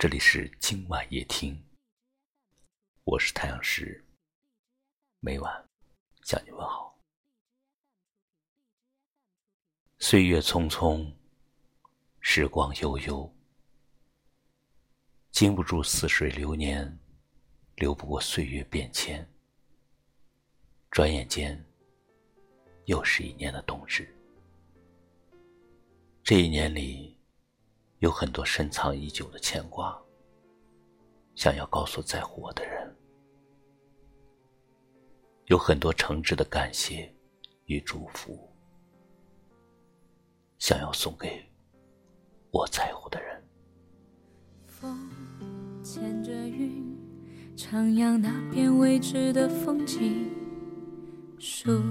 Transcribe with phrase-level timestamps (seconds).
[0.00, 1.62] 这里是今晚夜听，
[3.04, 4.02] 我是太阳石，
[5.18, 5.68] 每晚
[6.22, 6.98] 向你问好。
[9.98, 11.06] 岁月匆匆，
[12.18, 13.30] 时光悠悠，
[15.32, 16.98] 经不住似水流年，
[17.74, 19.30] 流不过岁月变迁。
[20.90, 21.62] 转眼间，
[22.86, 24.10] 又是一年的冬至。
[26.24, 27.19] 这一年里。
[28.00, 29.98] 有很多深藏已久的牵挂，
[31.34, 32.90] 想要告诉在乎我的人；
[35.48, 37.14] 有很多诚挚的感谢
[37.66, 38.48] 与祝福，
[40.58, 41.46] 想要送给
[42.50, 43.42] 我在乎的人。
[44.66, 45.10] 风
[45.84, 46.96] 牵着云，
[47.54, 50.26] 徜徉那片未知的风景；
[51.38, 51.82] 树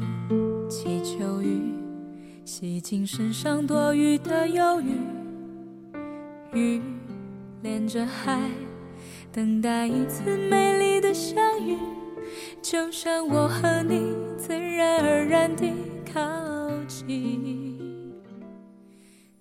[0.67, 1.71] 祈求雨，
[2.45, 5.18] 洗净身上多余的忧郁。
[6.53, 6.81] 雨
[7.61, 8.39] 连着海，
[9.31, 11.77] 等待一次美丽的相遇，
[12.61, 15.73] 就像我和你自然而然地
[16.11, 16.21] 靠
[16.87, 18.13] 近。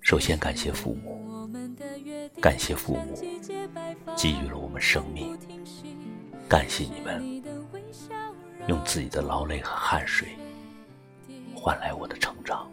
[0.00, 1.48] 首先感谢父母，
[2.40, 3.14] 感谢父母
[4.16, 5.36] 给予了我们生命，
[6.48, 7.42] 感谢你们
[8.66, 10.28] 用自己的劳累和汗水
[11.54, 12.70] 换来我的成长，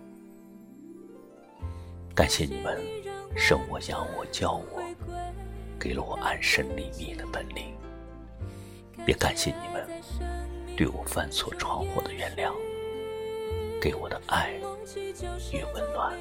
[2.14, 2.78] 感谢你们。
[3.36, 4.82] 生我养我教我，
[5.78, 7.76] 给了我安身立命的本领。
[9.06, 9.86] 也感谢你们
[10.76, 12.54] 对我犯错闯祸的原谅，
[13.82, 14.54] 给我的爱
[15.52, 16.18] 与温暖。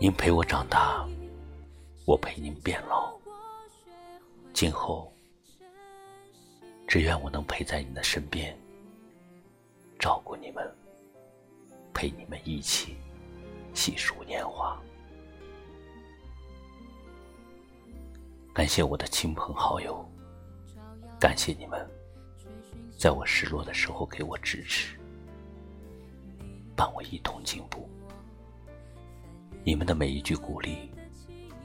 [0.00, 1.08] 您陪我长大，
[2.04, 3.12] 我陪您变老。
[4.52, 5.12] 今后，
[6.86, 8.56] 只愿我能陪在你的身边，
[9.98, 10.70] 照顾你们，
[11.92, 12.96] 陪你们一起。
[13.74, 14.80] 细数年华，
[18.54, 20.08] 感谢我的亲朋好友，
[21.20, 21.86] 感谢你们，
[22.96, 24.96] 在我失落的时候给我支持，
[26.76, 27.86] 伴我一同进步。
[29.64, 30.90] 你们的每一句鼓励，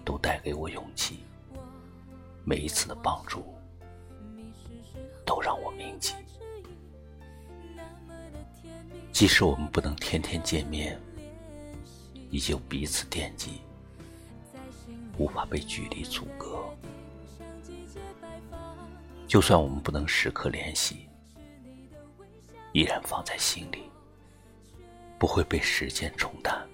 [0.03, 1.18] 都带给我勇气；
[2.44, 3.46] 每一次的帮助，
[5.26, 6.16] 都让我铭记。
[9.12, 11.00] 即使我们不能天天见面。
[12.29, 13.62] 依旧彼此惦记，
[15.17, 16.63] 无法被距离阻隔。
[19.28, 21.07] 就算我们不能时刻联系，
[22.72, 23.84] 依然放在心里，
[25.17, 26.67] 不会被时间冲淡。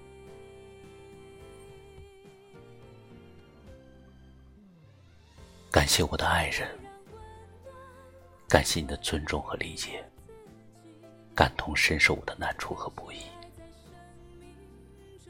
[5.70, 6.68] 感谢我的爱人，
[8.48, 10.02] 感谢你的尊重和理解，
[11.34, 13.16] 感同身受我的难处和不易。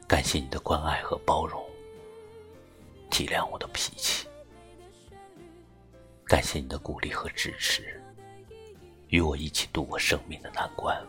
[0.07, 1.61] 感谢你的关爱和包容，
[3.11, 4.25] 体谅我的脾气。
[6.25, 8.01] 感谢你的鼓励和支持，
[9.09, 11.05] 与我一起度过生命的难关。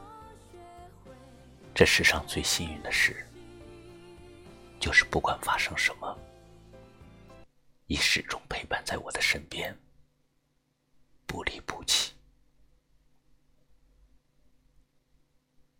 [1.72, 3.24] 这世上最幸运的事，
[4.80, 6.18] 就是不管发生什么，
[7.86, 9.72] 你始终陪伴在我的身边，
[11.24, 12.14] 不离不弃。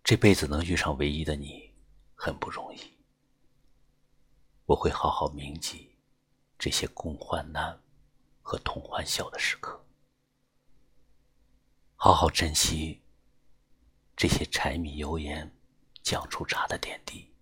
[0.04, 1.68] 这辈子能遇上唯一的你，
[2.14, 2.97] 很不容易。
[4.68, 5.96] 我会好好铭记
[6.58, 7.82] 这些共患难
[8.42, 9.82] 和同欢笑的时刻，
[11.96, 13.00] 好好珍惜
[14.14, 15.50] 这些柴米油盐
[16.02, 17.32] 酱醋茶的点滴。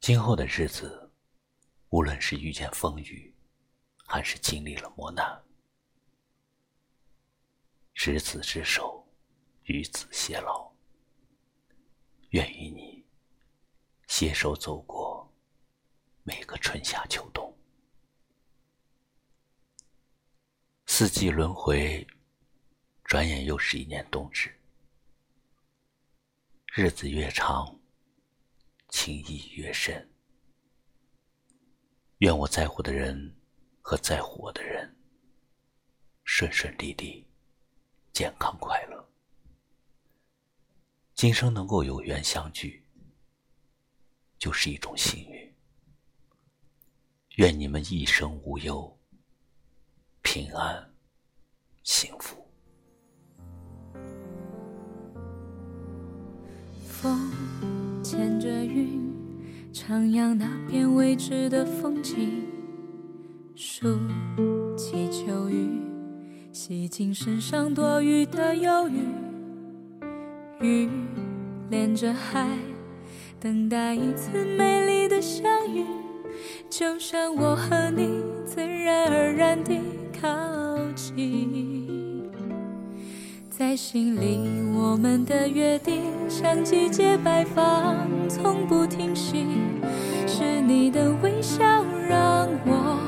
[0.00, 1.12] 今后的日子，
[1.90, 3.34] 无论是遇见风雨，
[4.06, 5.44] 还是经历了磨难，
[7.92, 9.06] 执子之手，
[9.64, 10.72] 与子偕老，
[12.30, 12.97] 愿与你。
[14.08, 15.30] 携手走过
[16.24, 17.54] 每个春夏秋冬，
[20.86, 22.04] 四季轮回，
[23.04, 24.52] 转眼又是一年冬至。
[26.74, 27.78] 日子越长，
[28.88, 30.10] 情谊越深。
[32.18, 33.36] 愿我在乎的人
[33.82, 34.96] 和在乎我的人
[36.24, 37.28] 顺顺利利、
[38.12, 39.08] 健康快乐，
[41.14, 42.82] 今生能够有缘相聚。
[44.38, 45.54] 就是一种幸运。
[47.36, 48.98] 愿你们一生无忧，
[50.22, 50.90] 平安
[51.82, 52.36] 幸福。
[56.86, 57.30] 风
[58.02, 59.14] 牵着云，
[59.72, 62.42] 徜徉那片未知的风景；
[63.54, 63.98] 树
[64.76, 65.80] 祈求雨，
[66.52, 69.00] 洗净身上多余的忧郁；
[70.60, 70.90] 雨
[71.70, 72.48] 连着海。
[73.40, 75.84] 等待一次美丽的相遇，
[76.68, 79.80] 就像我和你自然而然地
[80.20, 80.28] 靠
[80.96, 82.28] 近。
[83.48, 84.40] 在心里，
[84.76, 87.96] 我们的约定像季节摆放，
[88.28, 89.46] 从不停息。
[90.26, 91.64] 是你的微笑
[92.08, 92.98] 让我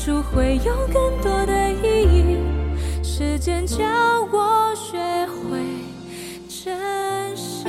[0.00, 3.84] 付出会有更多的意义，时间教
[4.32, 5.60] 我学会
[6.48, 7.68] 珍惜。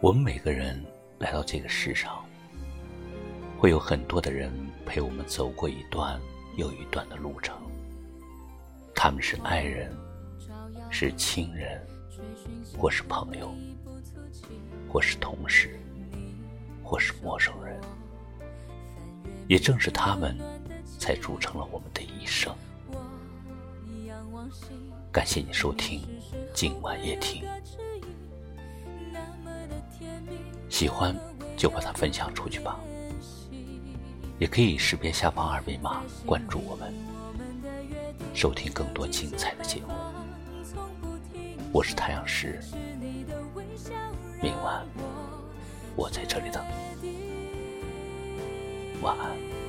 [0.00, 0.84] 我们每个人
[1.20, 2.24] 来到这个世上，
[3.56, 4.52] 会有很多的人
[4.84, 6.20] 陪我们走过一段
[6.56, 7.54] 又一段的路程。
[8.96, 9.96] 他们是爱人，
[10.90, 11.80] 是亲人，
[12.76, 13.54] 或是朋友，
[14.88, 15.78] 或是同事，
[16.82, 17.80] 或是陌生人。
[19.48, 20.36] 也正是他们，
[20.98, 22.52] 才铸成了我们的一生。
[25.12, 26.02] 感谢你收听
[26.52, 27.44] 今晚夜听，
[30.68, 31.14] 喜欢
[31.56, 32.78] 就把它分享出去吧。
[34.38, 36.92] 也可以识别下方二维码关注我们，
[38.34, 39.94] 收听更多精彩的节目。
[41.72, 42.60] 我是太阳石，
[44.42, 44.84] 明晚
[45.94, 46.62] 我在这里等
[47.00, 47.25] 你。
[49.06, 49.16] 晚。
[49.18, 49.65] 安